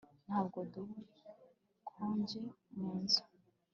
[0.27, 2.41] Ntabwo dukonje
[2.75, 3.21] mu nzu